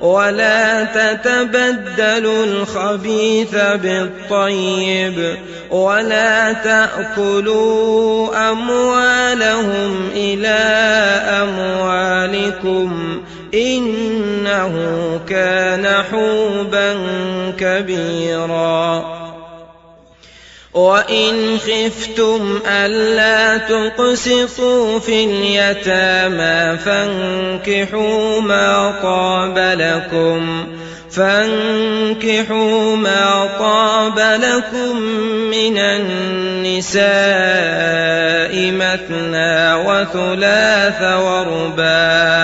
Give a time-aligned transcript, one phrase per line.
[0.00, 5.36] ولا تتبدلوا الخبيث بالطيب
[5.70, 10.58] ولا تأكلوا أموالهم إلى
[11.42, 13.20] أموالكم
[13.54, 14.74] إنه
[15.28, 16.96] كان حوبا
[17.58, 19.23] كبيرا
[20.74, 30.66] وإن خفتم ألا تقسطوا في اليتامى فانكحوا ما طاب لكم
[31.10, 34.96] فانكحوا ما طاب لكم
[35.50, 37.04] من النساء
[38.72, 42.43] مثنى وثلاث ورباع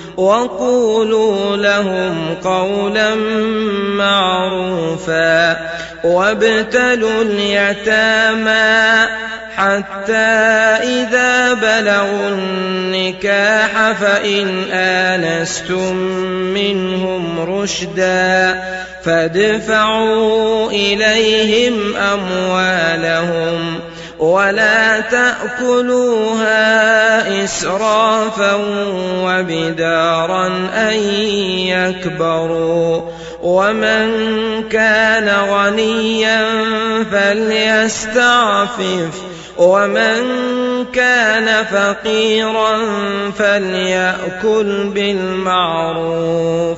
[0.17, 3.15] وقولوا لهم قولا
[3.95, 5.57] معروفا
[6.03, 9.07] وابتلوا اليتامى
[9.57, 10.31] حتى
[10.83, 15.95] إذا بلغوا النكاح فإن آنستم
[16.53, 18.63] منهم رشدا
[19.03, 23.79] فادفعوا إليهم أموالهم
[24.21, 26.53] ولا تأكلوها
[27.43, 28.53] إسرافا
[29.23, 30.93] وبدارا أن
[31.67, 33.01] يكبروا
[33.41, 34.13] ومن
[34.69, 36.45] كان غنيا
[37.11, 38.81] فليستعفف
[39.57, 40.21] ومن
[40.93, 42.77] كان فقيرا
[43.37, 46.77] فليأكل بالمعروف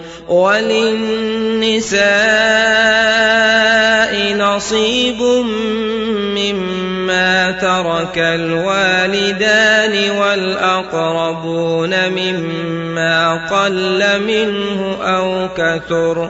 [0.31, 2.01] وللنساء
[4.33, 5.21] نصيب
[6.37, 16.29] مما ترك الوالدان والأقربون مما قل منه أو كثر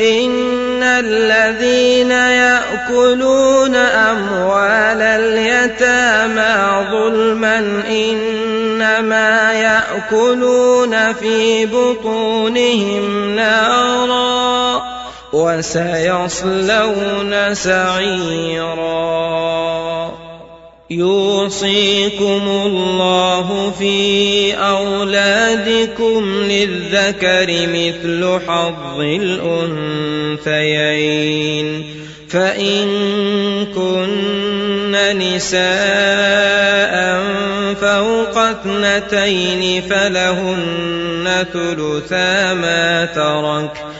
[0.00, 7.58] ان الذين ياكلون اموال اليتامى ظلما
[7.88, 14.82] انما ياكلون في بطونهم نارا
[15.32, 16.74] وسيصلون
[17.54, 18.90] سعيرا
[20.90, 29.00] يوصيكم الله في أولادكم للذكر مثل حظ
[30.40, 31.84] الأنثيين.
[32.28, 32.86] فإن
[33.74, 35.60] كن نساء
[37.80, 43.99] فوق اثنتين فلهن ثلثا ما ترك.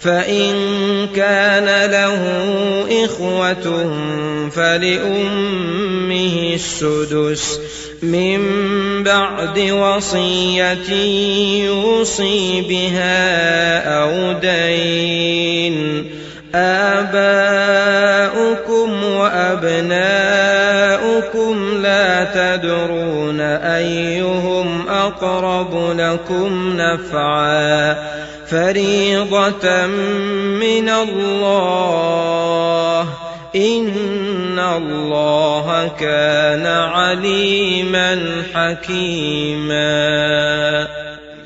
[0.00, 0.56] فإن
[1.16, 2.22] كان له
[3.04, 3.92] إخوة
[4.50, 7.60] فلأمه السدس
[8.02, 8.40] من
[9.02, 10.92] بعد وصية
[11.64, 16.06] يوصي بها أو دين.
[16.54, 17.84] آباؤكم
[19.04, 19.96] وأبناؤكم
[21.82, 28.15] لا تدرون أيهم أقرب لكم نفعاً.
[28.50, 32.26] فريضة من الله.
[33.56, 39.86] إن الله كان عليما حكيما.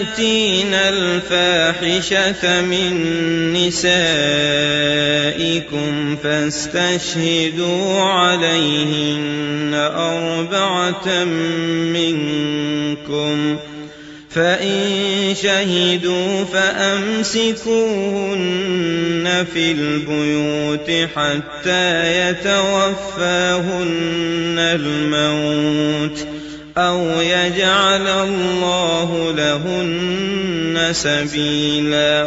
[0.00, 2.92] يأتين الفاحشة من
[3.52, 3.90] نسائكم
[6.22, 11.24] فاستشهدوا عليهن أربعة
[11.94, 13.56] منكم
[14.30, 17.76] فإن شهدوا فأمسكوهن
[19.54, 23.78] في البيوت حتى يتوفاهن
[24.58, 26.39] الموت
[26.80, 32.26] أو يجعل الله لهن سبيلا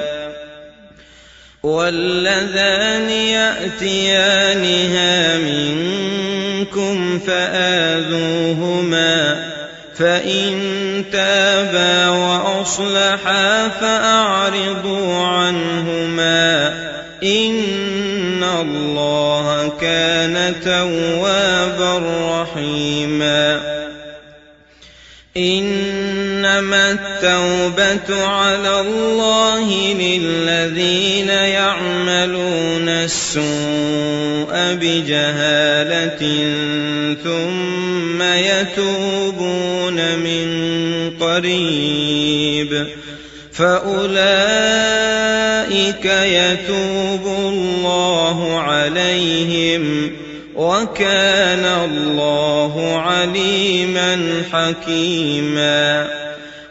[1.64, 3.10] واللذان
[3.90, 4.58] يأتيانها
[5.38, 8.74] منكم فآذوهما
[9.96, 10.60] فإن
[11.12, 16.68] تابا وأصلحا فأعرضوا عنهما
[17.24, 22.83] إن الله كان توابا رحيما
[25.38, 33.44] إنما التوبة على الله للذين يعملون السوء
[34.54, 36.22] بجهالة
[37.24, 40.48] ثم يتوبون من
[41.20, 42.88] قريب.
[43.54, 44.06] فأولئك
[46.06, 50.03] يتوب الله عليهم.
[50.56, 56.08] وكان الله عليما حكيما.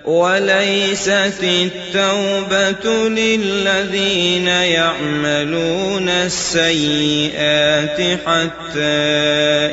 [0.05, 9.03] وليست التوبة للذين يعملون السيئات حتى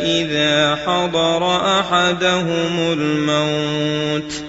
[0.03, 4.48] إذا حضر أحدهم الموت.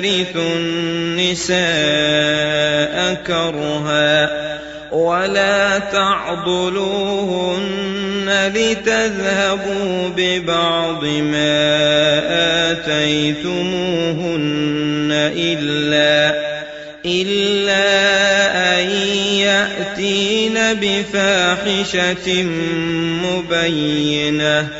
[0.00, 1.56] ترثوا النساء
[3.26, 4.30] كرها
[4.92, 7.60] ولا تعضلوهن
[8.54, 12.20] لتذهبوا ببعض ما
[12.70, 13.50] آتيتموهن
[15.36, 16.50] إلا
[17.06, 17.86] إلا
[18.80, 18.90] أن
[19.36, 22.42] يأتين بفاحشة
[23.24, 24.79] مبينة.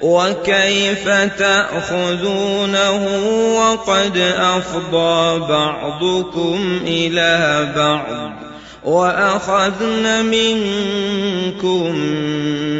[0.00, 3.06] وكيف تأخذونه
[3.56, 8.32] وقد أفضى بعضكم إلى بعض
[8.84, 11.96] وأخذن منكم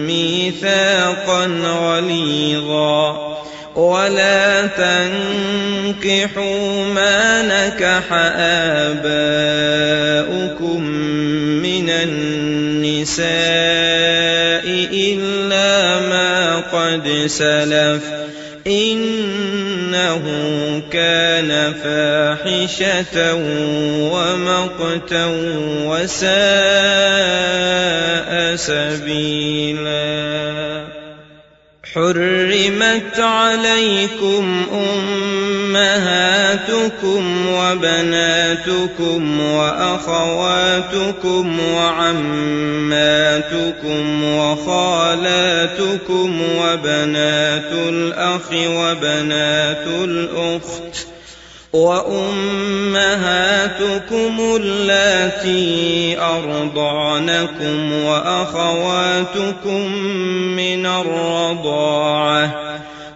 [0.07, 3.37] ميثاقا غليظا
[3.77, 6.35] ولا تنكحوا
[6.95, 8.13] ما نكح
[8.93, 9.21] آباؤكم
[11.63, 13.27] من النساء
[16.73, 18.03] قد سلف
[18.67, 20.23] إنه
[20.93, 23.35] كان فاحشة
[24.13, 25.27] ومقتا
[25.87, 26.37] وساء
[28.57, 30.07] سبيلا.
[31.95, 34.67] حرمت عليكم
[35.76, 43.25] أمهاتكم وبناتكم وأخواتكم وعماتكم
[44.25, 51.06] وخالاتكم وبنات الأخ وبنات الأخت
[51.73, 52.97] وأمهاتكم
[54.61, 59.92] اللاتي أرضعنكم وأخواتكم
[60.56, 62.66] من الرضاعة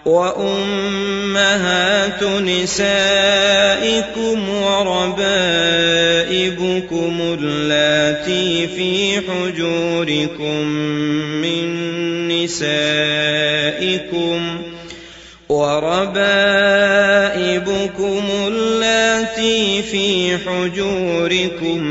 [0.04, 2.88] وأمهات نسائكم
[4.48, 5.20] وربائبكم
[7.20, 10.66] اللاتي في حجوركم
[11.42, 11.68] من
[12.28, 14.40] نسائكم
[15.50, 21.82] وربائبكم اللاتي في حجوركم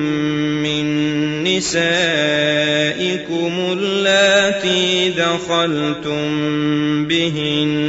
[0.63, 0.85] من
[1.43, 6.27] نسائكم اللاتي دخلتم
[7.07, 7.88] بهن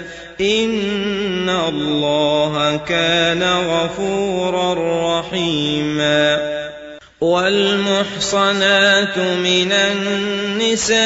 [0.41, 4.73] إن الله كان غفورا
[5.19, 6.51] رحيما
[7.21, 11.01] والمحصنات من النساء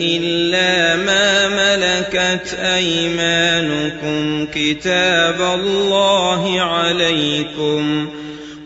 [0.00, 8.08] إلا ما ملكت أيمانكم كتاب الله عليكم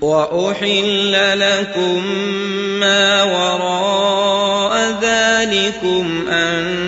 [0.00, 2.04] وأحل لكم
[2.80, 6.87] ما وراء ذلكم أن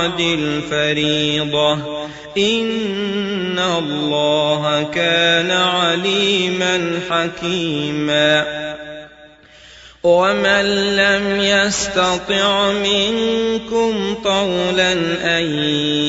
[0.00, 1.72] بعد الفريضة.
[2.38, 8.60] إن الله كان عليما حكيما.
[10.02, 14.92] ومن لم يستطع منكم طولا
[15.38, 15.44] أن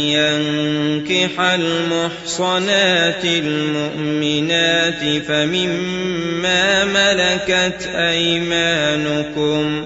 [0.09, 9.85] ينكح المحصنات المؤمنات فمما ملكت أيمانكم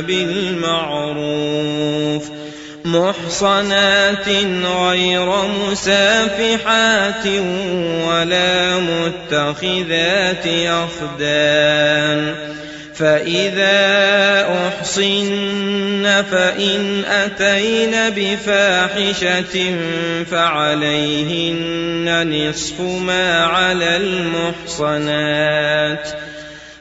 [0.00, 1.60] بالمعروف
[2.84, 4.28] محصنات
[4.64, 5.32] غير
[5.70, 7.26] مسافحات
[8.06, 12.34] ولا متخذات أخدان
[12.94, 13.78] فإذا
[14.68, 19.74] أحصن فإن أتين بفاحشة
[20.30, 23.96] فعليهن نصف ما على
[24.76, 26.08] المحصنات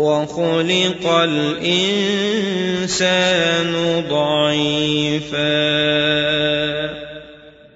[0.00, 2.00] وخلق الإنسان
[4.10, 5.50] ضعيفا.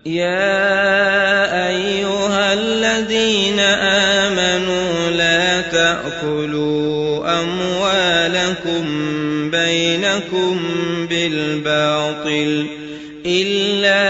[0.07, 8.85] يا أيها الذين آمنوا لا تأكلوا أموالكم
[9.51, 10.61] بينكم
[11.11, 12.67] بالباطل
[13.27, 14.05] إلا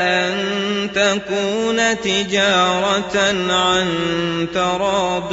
[0.00, 0.34] أن
[0.94, 3.16] تكون تجارة
[3.50, 3.86] عن
[4.54, 5.32] تراض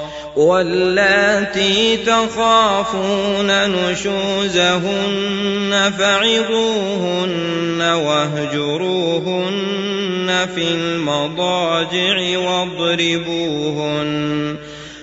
[0.35, 4.91] واللاتي تخافون نشوزهن
[5.99, 9.41] فعظوهن واهجروهن
[10.55, 14.11] في المضاجع واضربوهن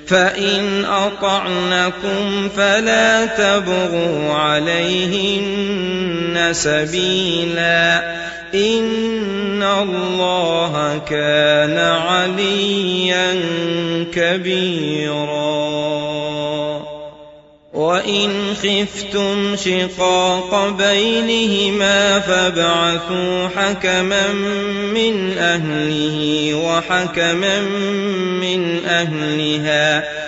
[0.07, 5.69] فإن أطعنكم فلا تبغوا عليهن
[6.53, 8.03] سبيلا
[8.55, 13.41] إن الله كان عليا
[14.13, 15.59] كبيرا
[17.75, 18.31] وإن
[18.63, 24.33] خفتم شقاق بينهما فابعثوا حكما
[24.95, 27.61] من أهله وحكما
[28.41, 30.28] من أهلها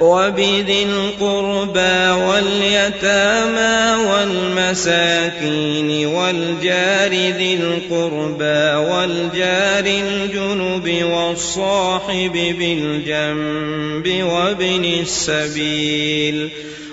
[0.00, 16.50] وبذي القربى واليتامى والمساكين والجار ذي القربى والجار الجنب والصاحب بالجنب وابن السبيل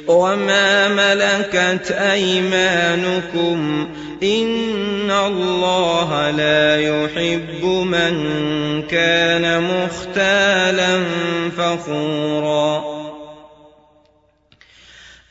[0.07, 3.87] وما ملكت أيمانكم
[4.23, 8.13] إن الله لا يحب من
[8.81, 11.03] كان مختالا
[11.57, 12.86] فخورا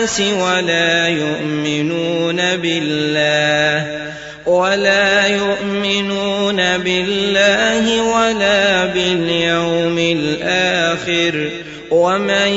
[0.00, 4.00] الناس ولا يؤمنون بالله
[4.46, 11.50] ولا يؤمنون بالله ولا باليوم الآخر.
[11.90, 12.48] ومن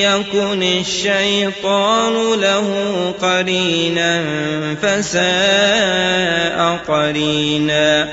[0.00, 2.68] يكن الشيطان له
[3.22, 4.24] قرينا
[4.82, 8.08] فساء قرينا.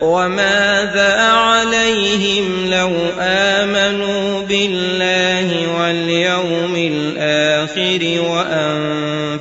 [0.00, 5.05] وماذا عليهم لو آمنوا بالله
[8.02, 8.20] الآخر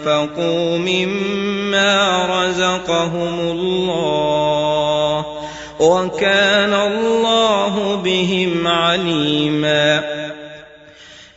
[0.06, 5.26] وأنفقوا مما رزقهم الله
[5.80, 10.04] وكان الله بهم عليما.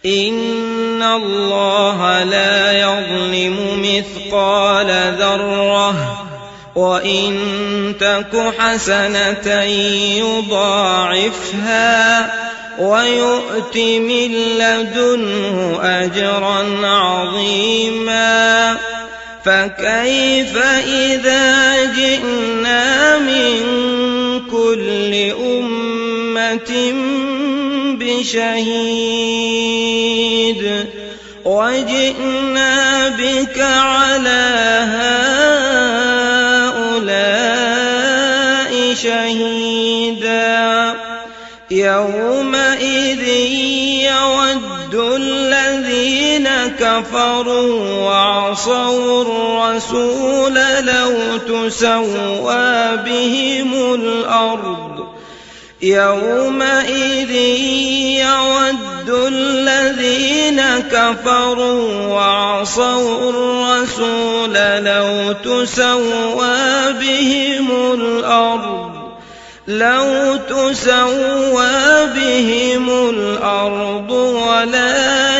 [0.06, 6.24] إن الله لا يظلم مثقال ذرة
[6.74, 7.38] وإن
[8.00, 9.62] تك حسنة
[10.22, 11.88] يضاعفها
[12.78, 18.76] ويؤت من لدنه أجرا عظيما
[19.44, 23.60] فكيف إذا جئنا من
[24.50, 25.14] كل
[25.44, 26.94] أمة
[28.00, 29.38] بشهيد
[31.44, 34.48] وجئنا بك على
[34.92, 35.17] هؤلاء
[46.68, 55.08] كفروا وعصوا الرسول لو تسوى بهم الأرض
[55.82, 57.30] يومئذ
[58.20, 64.54] يود الذين كفروا وعصوا الرسول
[64.84, 68.90] لو تسوى بهم الأرض
[69.68, 75.38] لو تسوى بهم الأرض ولا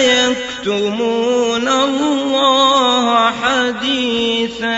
[0.58, 4.68] يكتمون الله حديثا؟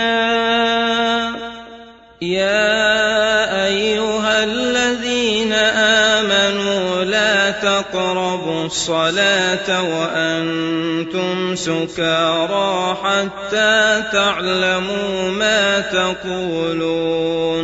[2.21, 17.61] يا أيها الذين آمنوا لا تقربوا الصلاة وأنتم سكارى حتى تعلموا ما تقولون.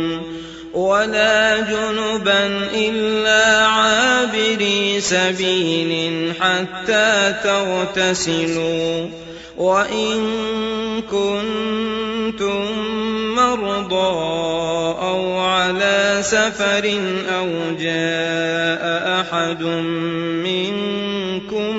[0.74, 1.88] ولا جنبا
[2.74, 3.27] عابري
[5.08, 9.08] سبيل حتى تغتسلوا
[9.56, 10.18] وإن
[11.10, 12.64] كنتم
[13.34, 14.10] مرضى
[15.02, 17.00] أو على سفر
[17.38, 17.48] أو
[17.80, 19.62] جاء أحد
[20.44, 21.76] منكم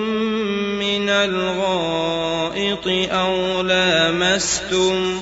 [0.79, 5.21] من الغائط أو لامستم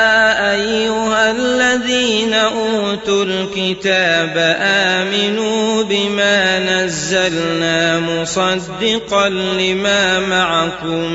[1.71, 11.11] الذين أوتوا الكتاب آمنوا بما نزلنا مصدقا لما معكم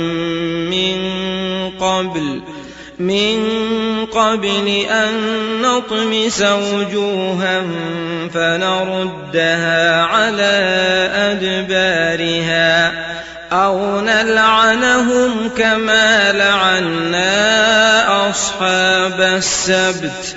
[0.70, 0.98] من
[1.80, 2.40] قبل
[2.98, 3.36] من
[4.06, 5.12] قبل أن
[5.62, 7.62] نطمس وجوها
[8.34, 10.58] فنردها على
[11.14, 12.92] أدبارها
[13.52, 17.26] أو نلعنهم كما لعنا
[18.30, 20.36] أصحاب السبت.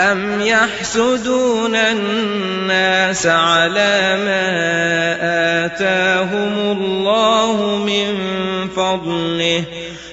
[0.00, 4.46] أم يحسدون الناس على ما
[5.66, 8.18] آتاهم الله من
[8.76, 9.64] فضله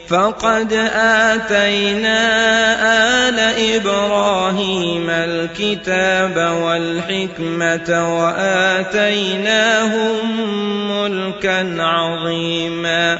[0.07, 0.73] فقد
[1.33, 2.19] آتينا
[3.29, 3.39] آل
[3.75, 9.57] إبراهيم الكتاب والحكمة وآتيناهم
[10.91, 13.19] ملكا عظيما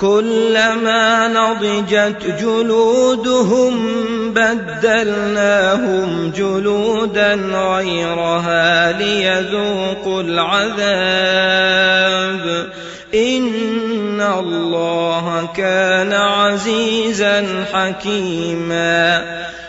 [0.00, 3.74] كلما نضجت جلودهم
[4.34, 11.76] بدلناهم جلودا غيرها ليذوقوا العذاب.
[13.14, 19.22] إن الله كان عزيزا حكيما.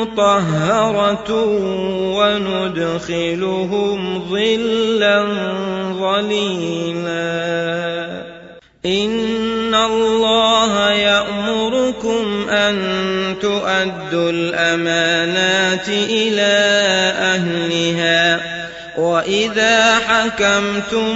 [0.00, 1.30] مطهرة
[2.16, 3.98] وندخلهم
[4.30, 5.24] ظلا
[5.92, 7.26] ظليلا.
[8.86, 12.76] إن الله يأمركم أن
[13.40, 16.56] تؤدوا الأمانات إلى
[17.18, 18.56] أهلها.
[18.98, 21.12] وإذا حكمتم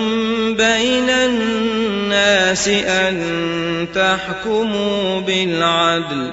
[0.55, 3.17] بين الناس أن
[3.95, 6.33] تحكموا بالعدل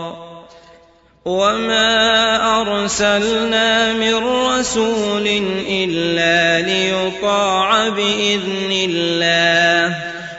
[1.25, 5.27] وما أرسلنا من رسول
[5.69, 9.95] إلا ليطاع بإذن الله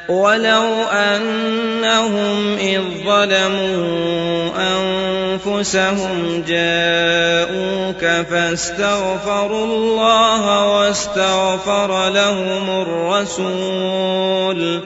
[0.08, 4.50] ولو أنهم إذ ظلموا
[5.46, 14.80] أنفسهم جاءوك فاستغفروا الله واستغفر لهم الرسول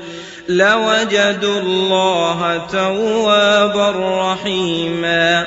[0.48, 3.90] لوجدوا الله توابا
[4.32, 5.46] رحيما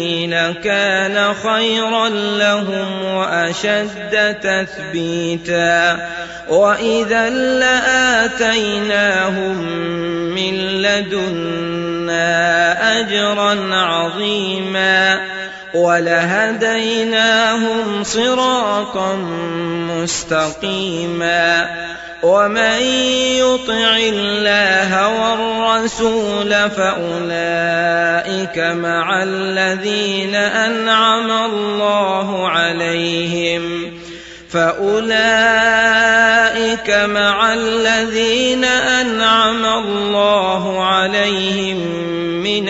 [0.31, 6.09] لكان خيرا لهم وأشد تثبيتا
[6.49, 7.29] وإذا
[7.59, 8.91] لآتيناهم
[10.35, 12.31] من لدنا
[12.99, 15.21] أجرا عظيما
[15.73, 17.33] ولهديناهم
[18.03, 19.15] صراطا
[19.95, 21.69] مستقيما
[22.23, 22.81] ومن
[23.41, 33.93] يطع الله والرسول فاولئك مع الذين انعم الله عليهم
[34.49, 35.01] فاولئك
[36.89, 41.77] مع الذين انعم الله عليهم
[42.43, 42.69] من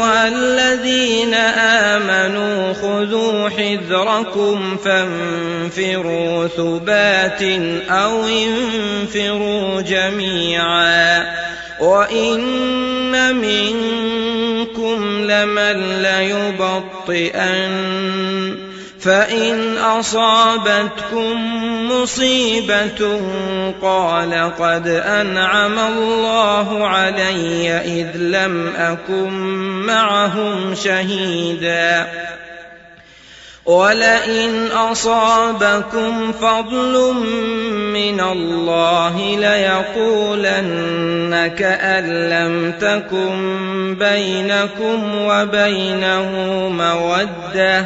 [3.91, 7.41] حذركم فانفروا ثبات
[7.89, 11.25] أو انفروا جميعا
[11.79, 17.71] وإن منكم لمن ليبطئن
[18.99, 21.35] فإن أصابتكم
[21.91, 23.21] مصيبة
[23.81, 29.31] قال قد أنعم الله علي إذ لم أكن
[29.85, 32.07] معهم شهيدا
[33.65, 37.13] ولئن أصابكم فضل
[37.93, 40.71] من الله ليقولن
[41.57, 46.31] كأن لم تكن بينكم وبينه
[46.69, 47.85] مودة.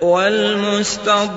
[0.00, 1.36] والمستضعفين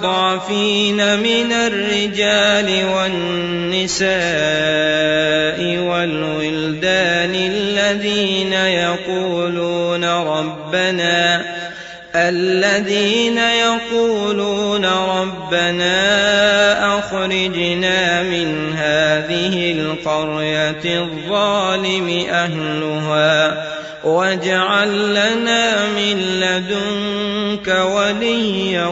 [1.19, 4.09] من الرجال والنساء
[5.77, 11.45] والولدان الذين يقولون ربنا
[12.15, 15.95] الذين يقولون ربنا
[16.99, 23.63] أخرجنا من هذه القرية الظالم أهلها
[24.03, 26.19] واجعل لنا من
[27.53, 28.85] لدنك وليا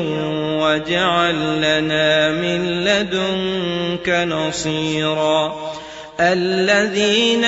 [0.62, 5.72] واجعل لنا من لدنك نصيرا.
[6.20, 7.46] الذين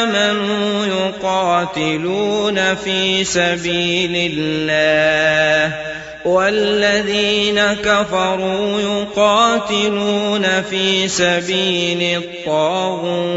[0.00, 5.76] آمنوا يقاتلون في سبيل الله
[6.24, 13.36] والذين كفروا يقاتلون في سبيل الطاغوت.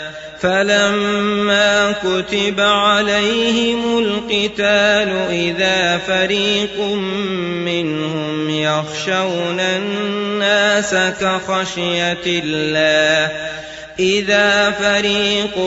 [0.41, 6.81] فلما كتب عليهم القتال اذا فريق
[7.65, 13.31] منهم يخشون الناس كخشيه الله
[13.99, 15.57] إذا فريق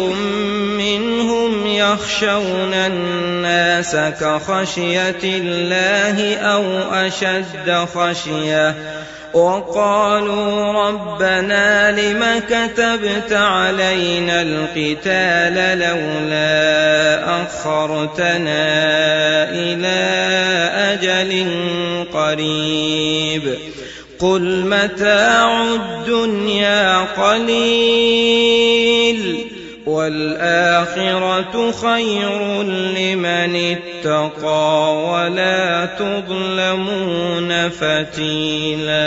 [0.79, 8.75] منهم يخشون الناس كخشية الله أو أشد خشية
[9.35, 18.65] وقالوا ربنا لم كتبت علينا القتال لولا أخرتنا
[19.51, 19.99] إلى
[20.93, 21.47] أجل
[22.13, 23.55] قريب.
[24.19, 27.95] قل متاع الدنيا قليل.
[29.87, 39.05] والآخرة خير لمن اتقى ولا تظلمون فتيلا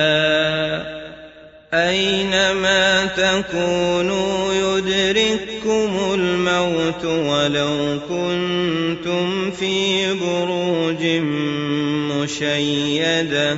[1.74, 11.06] أينما تكونوا يدرككم الموت ولو كنتم في بروج
[12.14, 13.58] مشيده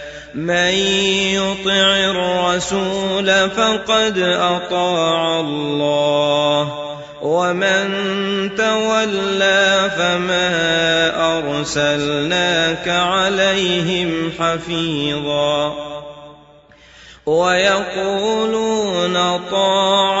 [0.35, 0.73] من
[1.35, 7.89] يطع الرسول فقد أطاع الله ومن
[8.57, 10.51] تولى فما
[11.37, 15.91] أرسلناك عليهم حفيظا.
[17.25, 19.13] ويقولون
[19.51, 20.20] طاعة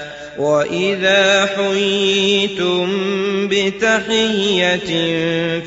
[0.41, 2.87] وإذا حييتم
[3.47, 4.89] بتحيه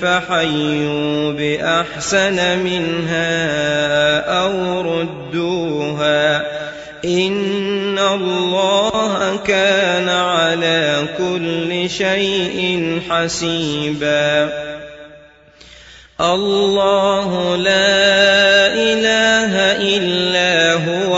[0.02, 3.30] فحيوا باحسن منها
[4.42, 6.42] أو ردوها
[7.04, 14.52] ان الله كان على كل شيء حسيبا
[16.20, 19.52] الله لا اله
[19.96, 21.13] الا هو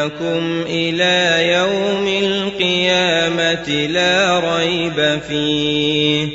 [0.00, 6.28] ليجمعنكم إلى يوم القيامة لا ريب فيه.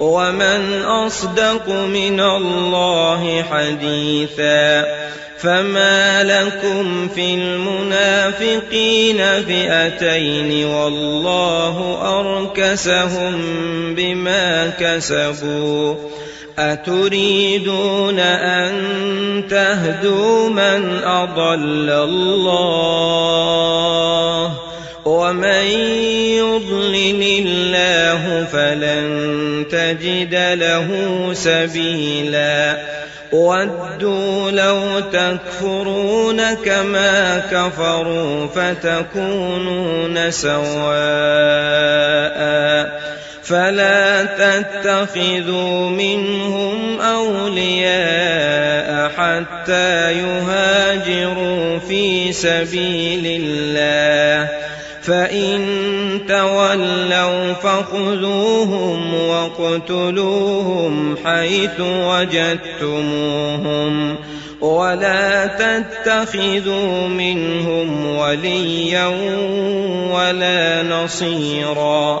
[0.00, 4.86] ومن أصدق من الله حديثا
[5.38, 13.34] فما لكم في المنافقين فئتين والله أركسهم
[13.94, 15.94] بما كسبوا.
[16.60, 18.72] أتريدون أن
[19.50, 23.30] تهدوا من أضل الله
[25.04, 25.64] ومن
[26.36, 30.88] يضلل الله فلن تجد له
[31.32, 32.76] سبيلا
[33.32, 40.60] ودوا لو تكفرون كما كفروا فتكونون سواء
[43.50, 54.48] فلا تتخذوا منهم أولياء حتى يهاجروا في سبيل الله.
[55.02, 55.68] فإن
[56.28, 64.16] تولوا فخذوهم واقتلوهم حيث وجدتموهم.
[64.60, 69.06] ولا تتخذوا منهم وليا
[70.12, 72.20] ولا نصيرا.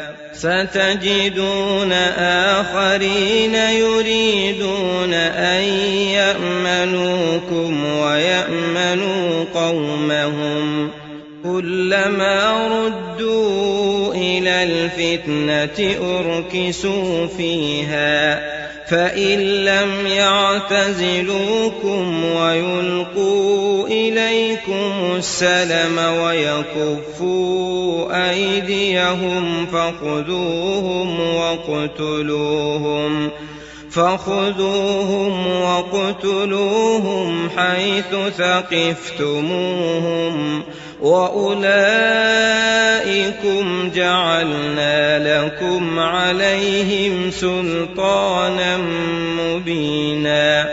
[0.41, 5.63] ستجدون آخرين يريدون أن
[6.17, 10.89] يأمنوكم ويأمنوا قومهم
[11.43, 18.50] كلما ردوا إلى الفتنة أركسوا فيها
[18.91, 33.29] فان لم يعتزلوكم ويلقوا اليكم السلم ويكفوا ايديهم فخذوهم واقتلوهم
[33.91, 40.63] فخذوهم واقتلوهم حيث ثقفتموهم
[41.01, 42.61] واولئكم
[43.95, 48.77] جعلنا لكم عليهم سلطانا
[49.37, 50.69] مبينا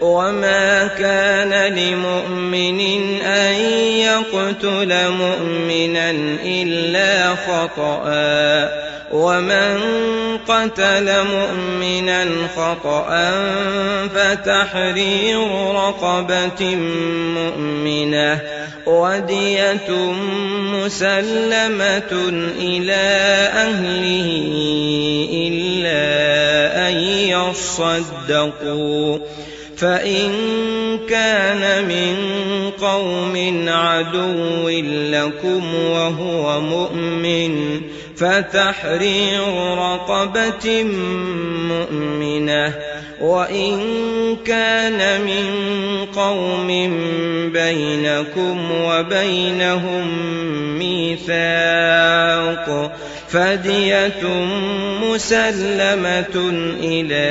[0.00, 2.80] وما كان لمؤمن
[3.22, 3.54] ان
[3.98, 6.10] يقتل مؤمنا
[6.44, 8.81] الا خطأ
[9.12, 9.78] ومن
[10.48, 13.30] قتل مؤمنا خطأ
[14.14, 15.38] فتحرير
[15.74, 16.76] رقبة
[17.36, 18.40] مؤمنة
[18.86, 19.90] ودية
[20.72, 22.12] مسلمة
[22.58, 23.02] إلى
[23.54, 24.28] أهله
[25.32, 26.02] إلا
[26.88, 26.94] أن
[27.28, 29.18] يصدقوا
[29.76, 30.30] فإن
[31.08, 32.16] كان من
[32.70, 34.68] قوم عدو
[35.12, 37.80] لكم وهو مؤمن
[38.22, 39.42] فتحرير
[39.78, 40.82] رقبة
[41.68, 42.74] مؤمنة
[43.20, 43.78] وإن
[44.46, 45.46] كان من
[46.06, 46.66] قوم
[47.52, 50.06] بينكم وبينهم
[50.78, 52.66] ميثاق
[53.28, 54.22] فدية
[55.02, 56.50] مسلمة
[56.80, 57.28] إلى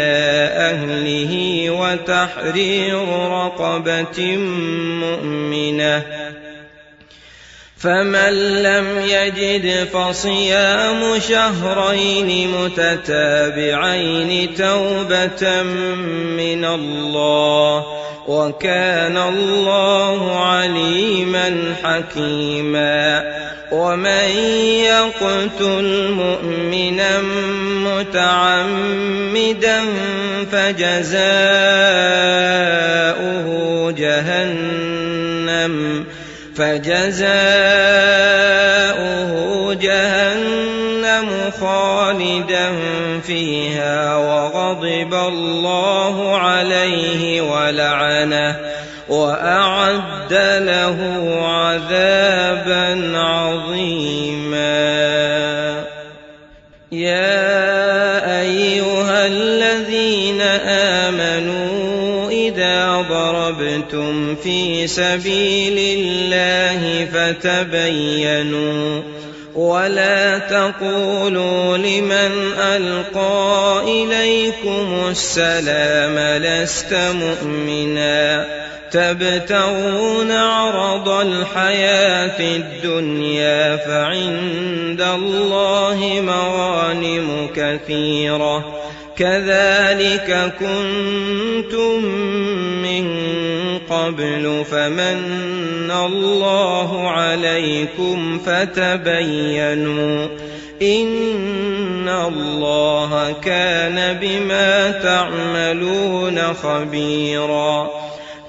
[0.71, 4.37] أهله وتحرير رقبة
[5.01, 6.03] مؤمنة
[7.81, 15.63] فمن لم يجد فصيام شهرين متتابعين توبة
[16.37, 17.85] من الله
[18.27, 23.23] وكان الله عليما حكيما
[23.71, 24.29] ومن
[24.85, 27.21] يقتل مؤمنا
[28.11, 29.81] متعمدا
[30.51, 31.21] فجزاؤه
[33.91, 35.75] جهنم
[36.55, 37.31] فجزاؤه
[39.73, 41.29] جهنم
[41.59, 42.69] خالدا
[43.23, 48.55] فيها وغضب الله عليه ولعنه
[49.09, 50.97] وأعد له
[51.47, 53.40] عذابا عظيما
[63.91, 69.01] ضربتم في سبيل الله فتبينوا
[69.55, 78.45] ولا تقولوا لمن القى اليكم السلام لست مؤمنا
[78.91, 88.81] تبتغون عرض الحياة الدنيا فعند الله مغانم كثيره
[89.17, 92.01] كذلك كنتم
[93.91, 100.27] قبل فمن الله عليكم فتبينوا
[100.81, 108.00] إن الله كان بما تعملون خبيرا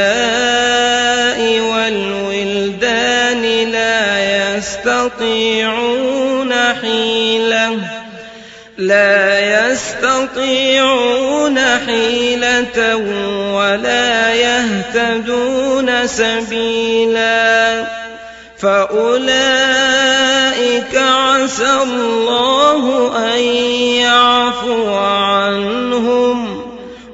[1.72, 3.42] والولدان
[3.72, 6.52] لا يستطيعون
[6.82, 7.78] حيلة
[8.78, 12.33] لا يستطيعون حيلة
[13.54, 17.84] ولا يهتدون سبيلا
[18.58, 20.14] فأولئك
[20.96, 23.40] عسى الله أن
[24.00, 26.64] يعفو عنهم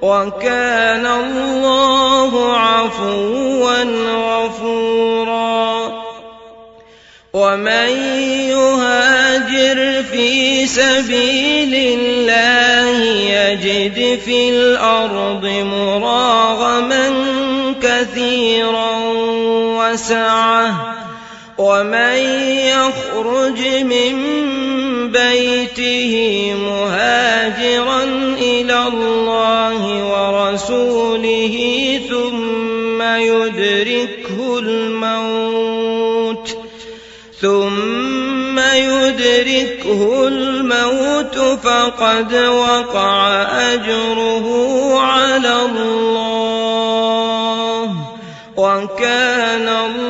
[0.02, 3.82] وكان الله عفوا
[4.26, 5.70] غفورا
[7.32, 7.88] ومن
[8.50, 11.49] يهاجر في سبيل
[13.80, 17.12] يجد في الأرض مراغما
[17.82, 18.90] كثيرا
[19.78, 20.96] وسعه
[21.58, 22.16] ومن
[22.76, 24.16] يخرج من
[25.12, 26.14] بيته
[26.54, 28.02] مهاجرا
[28.38, 29.80] إلى الله
[30.12, 31.56] ورسوله
[32.10, 36.56] ثم يدركه الموت
[37.40, 37.99] ثم
[38.74, 43.42] يدركه الموت فقد وقع
[43.72, 44.46] أجره
[45.00, 46.70] على الله.
[48.56, 50.09] وكان الله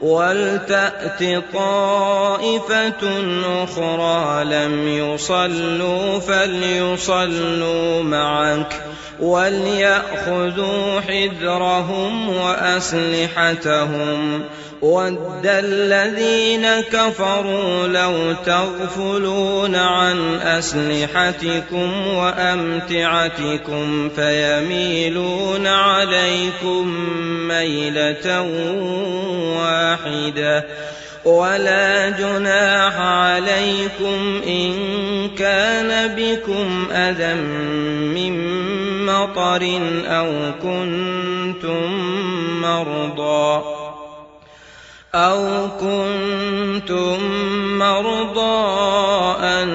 [0.00, 3.02] ولتأت طائفة
[3.64, 8.82] أخرى لم يصلوا فليصلوا معك
[9.20, 13.80] وليأخذوا حذرهم وأسلحتهم
[14.82, 26.88] ود الذين كفروا لو تغفلون عن أسلحتكم وأمتعتكم فيميلون عليكم
[27.48, 28.42] ميلة
[29.58, 30.64] واحدة
[31.24, 34.74] ولا جناح عليكم إن
[35.38, 37.34] كان بكم أذى
[38.14, 38.60] من
[39.06, 41.92] مطر أو كنتم
[42.60, 43.79] مرضى
[45.14, 47.18] أو كنتم
[47.78, 49.68] مرضى أن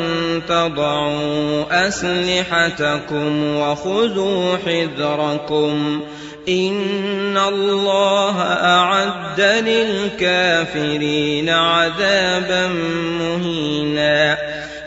[0.48, 6.02] تضعوا أسلحتكم وخذوا حذركم
[6.50, 12.68] إن الله أعد للكافرين عذابا
[13.20, 14.38] مهينا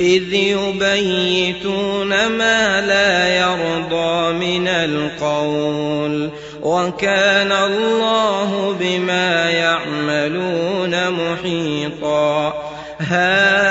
[0.00, 6.30] إذ يبيتون ما لا يرضى من القول
[6.62, 12.54] وكان الله بما يعملون محيطا.
[13.00, 13.62] ها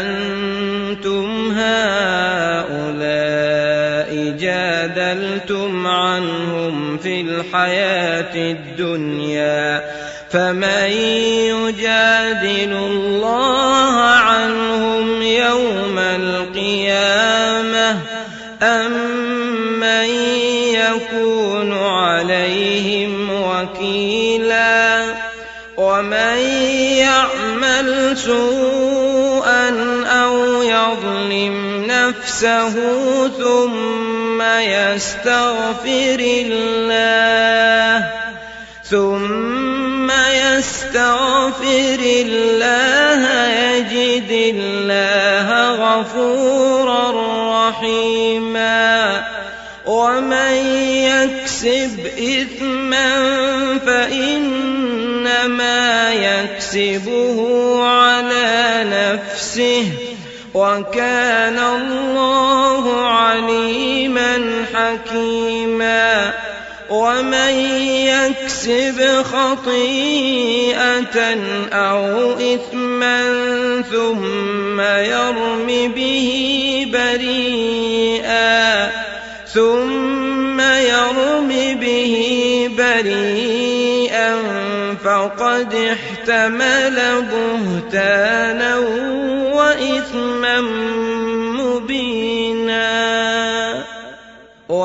[0.00, 3.02] أنتم هؤلاء
[4.38, 9.82] جادلتم عنهم في الحياة الدنيا
[10.30, 10.90] فمن
[11.52, 13.71] يجادل الله
[18.62, 18.92] أم
[19.80, 20.08] من
[20.74, 25.04] يكون عليهم وكيلا
[25.76, 26.38] ومن
[26.98, 29.68] يعمل سوءا
[30.06, 32.74] أو يظلم نفسه
[33.28, 38.10] ثم يستغفر الله
[38.84, 39.71] ثم
[40.92, 47.04] يستغفر الله يجد الله غفورا
[47.68, 49.24] رحيما.
[49.86, 50.54] ومن
[50.86, 53.08] يكسب إثما
[53.86, 55.80] فإنما
[56.12, 57.38] يكسبه
[57.84, 59.84] على نفسه.
[60.54, 62.51] وكان الله
[68.66, 71.16] يكسب خطيئة
[71.72, 73.22] أو إثما
[73.90, 76.28] ثم يرم به
[76.92, 78.90] بريئا
[79.46, 81.48] ثم يرم
[81.80, 84.36] به بريئا
[85.04, 86.98] فقد احتمل
[87.32, 88.78] بهتانا
[89.52, 90.60] وإثما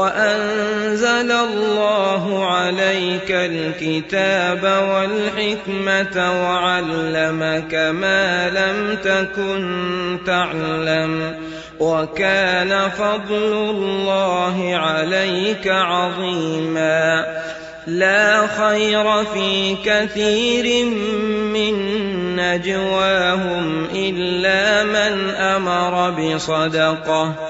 [0.00, 11.34] وأنزل الله عليك الكتاب والحكمة وعلمك ما لم تكن تعلم
[11.80, 17.26] وكان فضل الله عليك عظيما
[17.86, 20.84] لا خير في كثير
[21.54, 21.76] من
[22.36, 27.49] نجواهم إلا من أمر بصدقة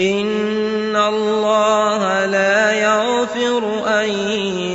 [0.00, 4.10] إن الله لا يغفر أن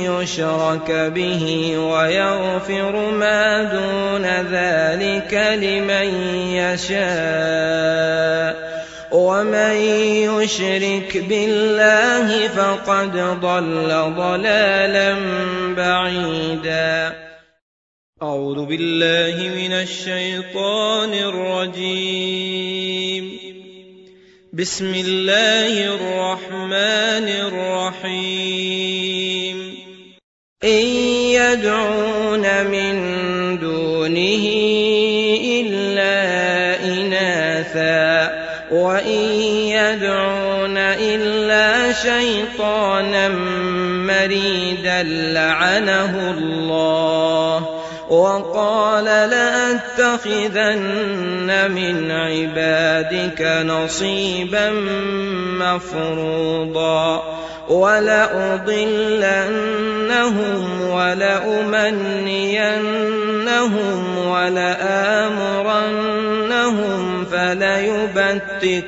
[0.04, 6.08] يشرك به ويغفر ما دون ذلك لمن
[6.60, 8.04] يشاء
[9.12, 9.74] ومن
[10.28, 15.16] يشرك بالله فقد ضل ضلالا
[15.76, 17.12] بعيدا
[18.22, 22.64] أعوذ بالله من الشيطان الرجيم
[24.58, 27.28] بسم الله الرحمن
[28.02, 29.56] الرحيم.
[30.64, 30.86] إن
[31.34, 32.94] يدعون من
[33.58, 34.44] دونه
[35.58, 36.14] إلا
[36.84, 39.22] إناثا وإن
[39.74, 43.28] يدعون إلا شيطانا
[44.06, 47.13] مريدا لعنه الله.
[48.08, 50.70] وقال لأتخذن
[51.70, 54.70] من عبادك نصيبا
[55.60, 57.22] مفروضا
[57.68, 58.84] ولأضلنهم
[60.90, 61.94] ولأمنينهم
[64.28, 65.74] ولآمرنهم
[67.24, 68.84] فليبتكن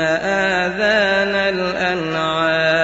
[0.00, 2.83] آذان الأنعام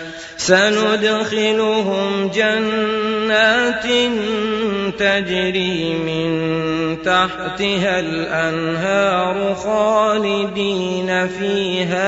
[0.51, 3.85] سندخلهم جنات
[4.99, 6.31] تجري من
[7.03, 12.07] تحتها الأنهار خالدين فيها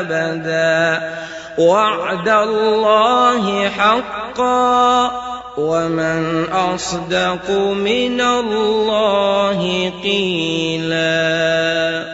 [0.00, 1.02] أبدا.
[1.58, 5.10] وعد الله حقا.
[5.56, 12.13] ومن أصدق من الله قيلا.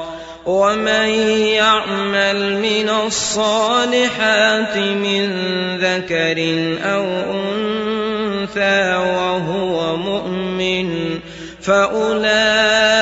[0.45, 1.09] ومن
[1.53, 5.29] يعمل من الصالحات من
[5.77, 6.37] ذكر
[6.83, 11.19] أو انثى وهو مؤمن
[11.61, 12.97] فاولئك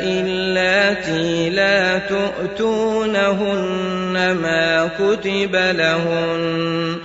[0.00, 3.34] اللاتي لا تؤتونهن
[4.42, 6.96] ما كتب لهن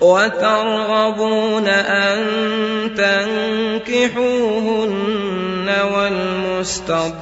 [0.00, 2.24] وترغبون أن
[3.84, 4.74] تنكحوهن
[5.94, 7.18] والمستضعفين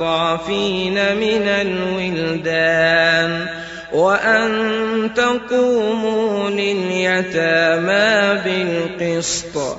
[0.94, 3.46] من الولدان
[3.92, 9.78] وأن تقوموا لليتامى بالقسط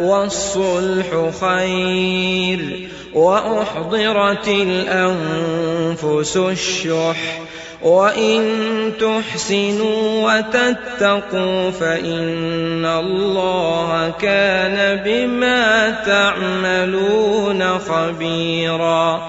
[0.00, 7.40] والصلح خير وأحضرت الأنفس الشح
[7.82, 8.42] وإن
[9.00, 19.28] تحسنوا وتتقوا فإن الله كان بما تعملون خبيرا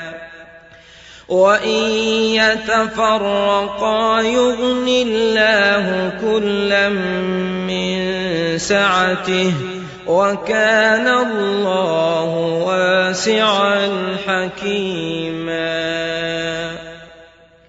[1.31, 1.79] وان
[2.35, 6.89] يتفرقا يغن الله كلا
[7.69, 7.97] من
[8.57, 9.53] سعته
[10.07, 12.29] وكان الله
[12.67, 13.89] واسعا
[14.27, 15.71] حكيما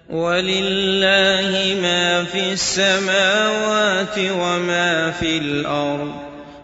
[0.09, 6.22] ولله ما في السماوات وما في الأرض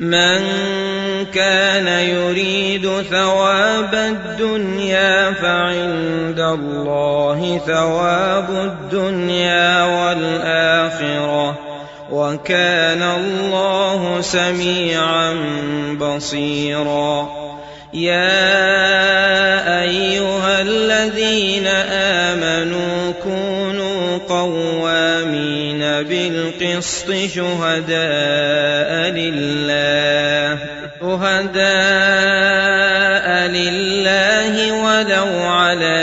[0.00, 0.40] من
[1.34, 11.58] كان يريد ثواب الدنيا فعند الله ثواب الدنيا والاخره
[12.10, 15.34] وكان الله سميعا
[16.00, 17.28] بصيرا
[17.94, 18.62] يا
[19.82, 22.73] ايها الذين امنوا
[26.64, 30.58] بالقسط شهداء لله
[31.00, 31.68] شهداء
[33.48, 36.00] لله ولو على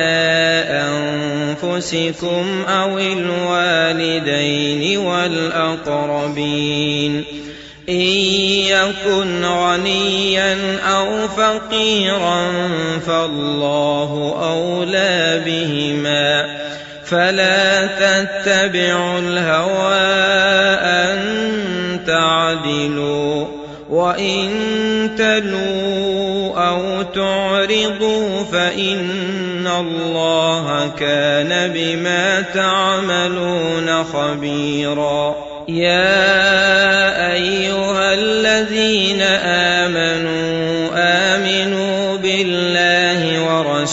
[1.66, 6.62] أنفسكم أو الوالدين والأقربين.
[7.90, 7.96] إن
[8.70, 12.46] يكن غنيا أو فقيرا
[13.08, 16.41] فالله أولى بهما.
[17.12, 19.96] فلا تتبعوا الهوى
[20.80, 21.20] أن
[22.08, 23.46] تعدلوا
[23.90, 24.50] وإن
[25.18, 35.36] تلوا أو تعرضوا فإن الله كان بما تعملون خبيرا.
[35.68, 39.61] يا أيها الذين امنوا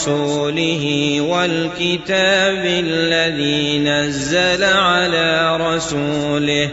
[0.07, 6.69] ورسوله والكتاب الذي نزل على رسوله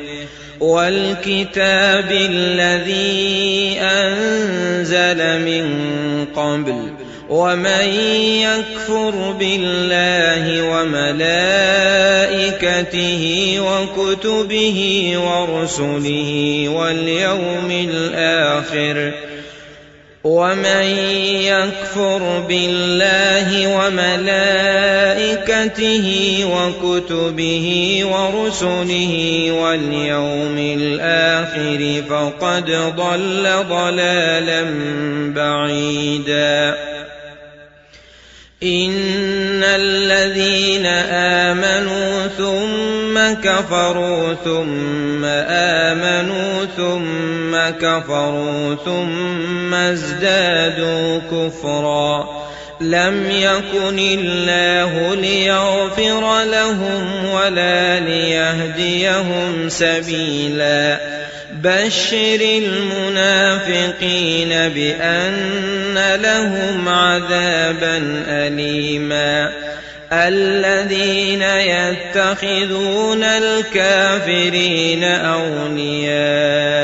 [0.61, 5.67] والكتاب الذي أنزل من
[6.37, 6.93] قبل
[7.29, 7.87] ومن
[8.47, 12.03] يكفر بالله وملائكته
[13.61, 19.26] وكتبه ورسله واليوم الآخر
[20.27, 20.87] ومن
[21.47, 23.49] يكفر بالله
[23.79, 25.27] وملائكته
[26.53, 27.67] وكتبه
[28.05, 29.13] ورسله
[29.53, 34.63] واليوم الآخر فقد ضل ضلالا
[35.37, 36.77] بعيدا.
[38.63, 40.87] ان الذين
[41.47, 47.36] امنوا ثم كفروا ثم امنوا ثم
[47.81, 52.29] كفروا ثم ازدادوا كفرا.
[52.81, 61.01] لم يكن الله ليغفر لهم ولا ليهديهم سبيلا.
[61.63, 69.53] بشر المنافقين بأن لهم عذابا أليما.
[70.13, 76.76] الذين يتخذون الكافرين أولياء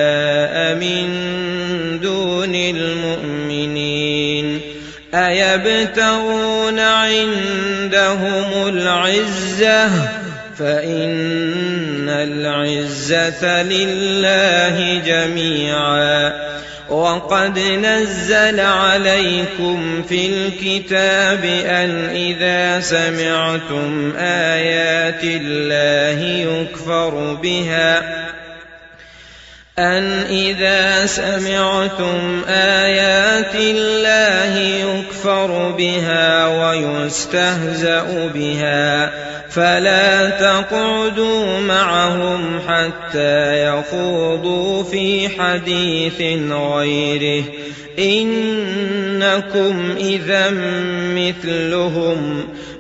[0.83, 4.61] من دون المؤمنين
[5.15, 9.89] أيبتغون عندهم العزة
[10.59, 16.33] فإن العزة لله جميعا
[16.91, 28.22] وقد نزل عليكم في الكتاب أن إذا سمعتم آيات الله يكفر بها
[29.79, 39.13] أن إذا سمعتم آيات الله يكفر بها ويستهزأ بها
[39.51, 46.21] فلا تقعدوا معهم حتى يخوضوا في حديث
[46.53, 47.45] غيره
[47.99, 50.51] إنكم إذا
[51.17, 52.49] مثلهم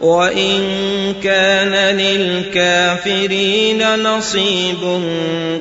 [0.00, 0.60] وإن
[1.22, 5.02] كان للكافرين نصيب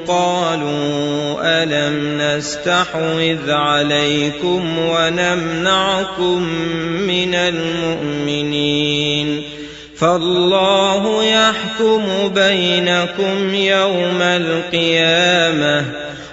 [0.08, 6.42] قالوا ألم نستحوذ عليكم ونمنعكم
[7.08, 8.78] من المؤمنين
[9.98, 16.07] فالله يحكم بينكم يوم القيامة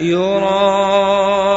[0.00, 1.48] يراءون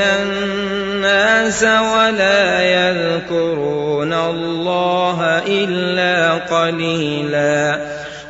[0.00, 7.78] الناس ولا يذكرون الله إلا قليلا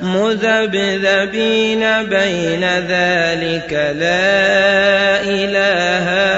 [0.03, 6.38] مذبذبين بين ذلك لا إله هؤلاء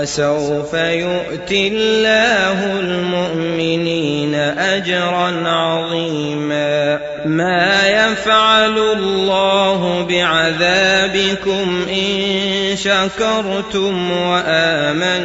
[0.00, 7.00] وسوف يؤتي الله المؤمنين أجرا عظيما.
[7.24, 15.20] ما يفعل الله بعذابكم إن شكرتم وآمنتم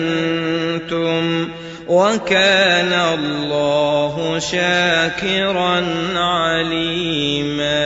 [1.88, 5.84] وكان الله شاكرا
[6.16, 7.85] عليما.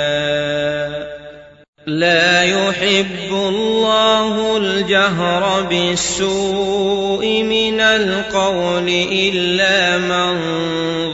[1.89, 10.39] لا يحب الله الجهر بالسوء من القول إلا من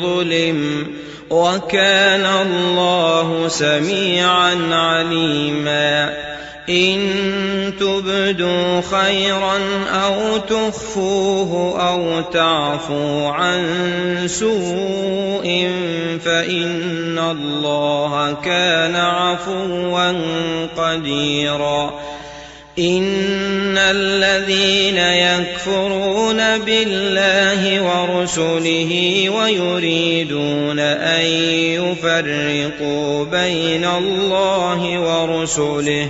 [0.02, 0.88] ظلم
[1.30, 6.25] وكان الله سميعا عليما
[6.70, 7.00] إن
[7.80, 9.60] تبدوا خيرا
[9.90, 13.64] أو تخفوه أو تعفوا عن
[14.26, 15.70] سوء
[16.26, 20.12] فإن الله كان عفوا
[20.78, 21.94] قديرا.
[22.80, 28.92] إن الذين يكفرون بالله ورسله
[29.30, 31.26] ويريدون أن
[31.80, 36.10] يفرقوا بين الله ورسله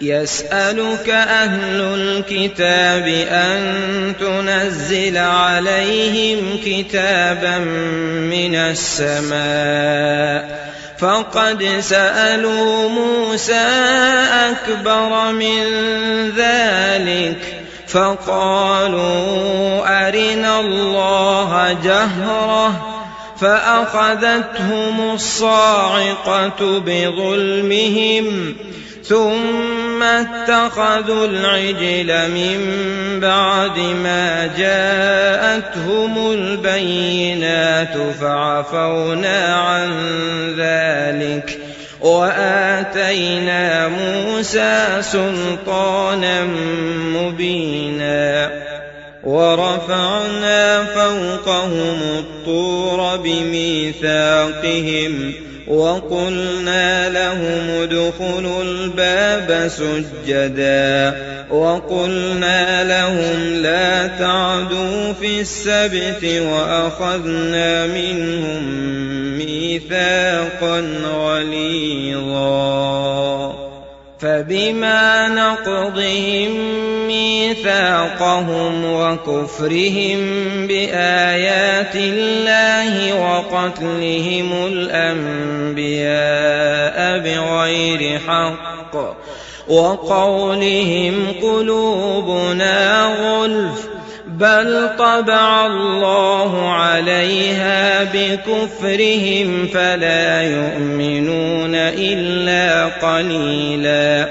[0.00, 7.58] يسألك أهل الكتاب أن تنزل عليهم كتابا
[8.18, 10.68] من السماء.
[10.98, 13.66] فقد سألوا موسى
[14.50, 15.64] أكبر من
[16.36, 17.38] ذلك.
[17.88, 18.98] فقالوا
[20.08, 22.94] أرنا الله جهرة.
[23.40, 28.56] فأخذتهم الصاعقة بظلمهم.
[29.08, 32.60] ثم اتخذوا العجل من
[33.20, 39.90] بعد ما جاءتهم البينات فعفونا عن
[40.58, 41.58] ذلك
[42.00, 46.44] وآتينا موسى سلطانا
[47.14, 48.50] مبينا
[49.24, 54.68] ورفعنا فوقهم الطور بميثاقهم
[55.68, 61.14] وقلنا لهم ادخلوا الباب سجدا.
[61.50, 68.62] وقلنا لهم لا تعدوا في السبت وأخذنا منهم
[69.38, 70.84] ميثاقا
[71.14, 73.37] غليظا.
[74.18, 76.50] فبما نقضهم
[77.06, 80.18] ميثاقهم وكفرهم
[80.66, 86.08] بآيات الله وقتلهم الأنبياء
[87.18, 89.16] بغير حق
[89.68, 93.97] وقولهم قلوبنا غلف
[94.38, 104.28] بل طبع الله عليها بكفرهم فلا يؤمنون الا قليلا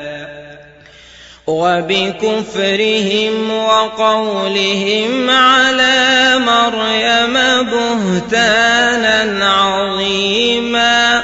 [1.48, 7.34] وبكفرهم وقولهم على مريم
[7.72, 11.22] بهتانا عظيما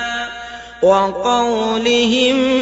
[0.81, 2.61] وقولهم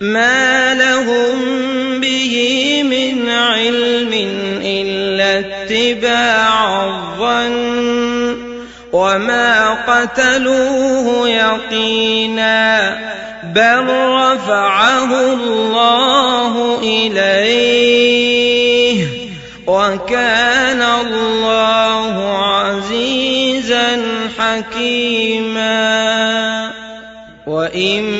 [0.00, 4.12] ما لهم به من علم
[4.64, 8.36] الا اتباع الظن
[8.92, 12.98] وما قتلوه يقينا
[13.54, 18.20] بل رفعه الله اليه
[19.66, 24.02] وكان الله عزيزا
[24.38, 25.70] حكيما
[27.46, 28.19] وان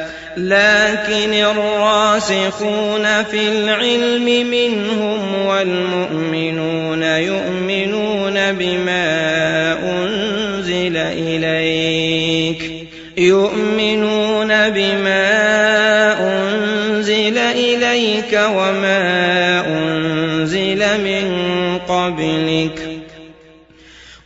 [0.37, 9.07] لكن الراسخون في العلم منهم والمؤمنون يؤمنون بما
[9.83, 12.71] أنزل إليك
[13.17, 15.30] يؤمنون بما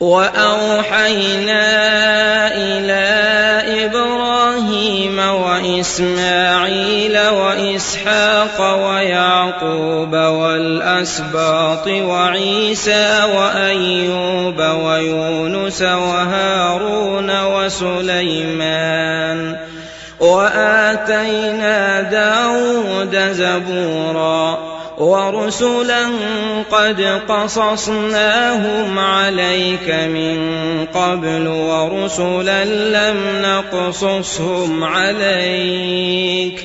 [0.00, 1.66] وأوحينا
[2.54, 3.04] إلى
[3.86, 19.56] إبراهيم وإسماعيل وإسحاق ويعقوب والأسباط وعيسى وأيوب ويونس وهارون وسليمان
[20.20, 24.37] وآتينا داود زبورا
[24.98, 26.06] ورسلا
[26.70, 30.38] قد قصصناهم عليك من
[30.94, 36.64] قبل ورسلا لم نقصصهم عليك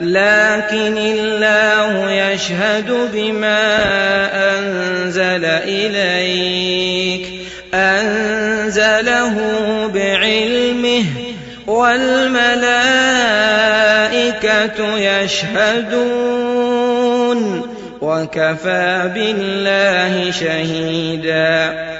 [0.00, 3.78] لكن الله يشهد بما
[4.58, 7.26] أنزل إليك.
[7.74, 9.36] أنزله
[9.94, 11.04] بعلمه
[11.66, 12.58] والملائكة
[14.98, 16.50] يشهدون.
[18.00, 21.99] وكفى بالله شهيدا.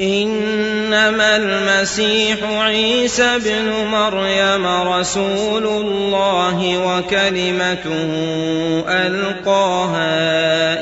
[0.00, 8.08] إنما المسيح عيسى ابن مريم رسول الله وكلمته
[8.88, 10.04] ألقاها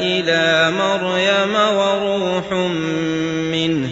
[0.00, 2.52] إلى مريم وروح
[3.52, 3.88] منه.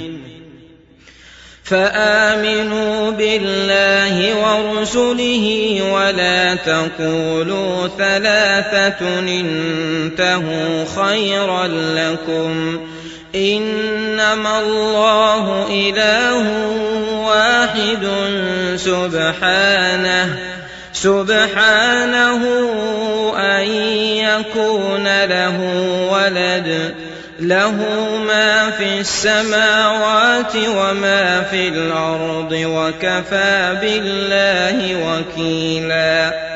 [1.64, 12.78] فآمنوا بالله ورسله ولا تقولوا ثلاثة انتهوا خيرا لكم.
[13.36, 16.44] إنما الله إله
[17.26, 18.08] واحد
[18.76, 20.36] سبحانه
[20.92, 22.42] سبحانه
[23.36, 23.66] أن
[24.16, 25.60] يكون له
[26.12, 26.94] ولد.
[27.40, 27.74] له
[28.26, 36.55] ما في السماوات وما في الأرض وكفى بالله وكيلا.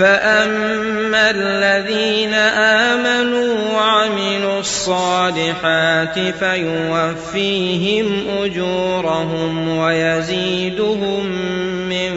[0.00, 2.34] فأما الذين
[2.94, 11.26] آمنوا وعملوا الصالحات فيوفيهم أجورهم ويزيدهم
[11.88, 12.12] من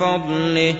[0.00, 0.74] فضله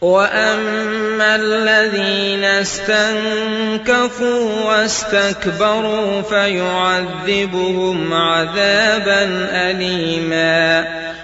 [0.00, 9.22] واما الذين استنكفوا واستكبروا فيعذبهم عذابا
[9.52, 11.11] اليما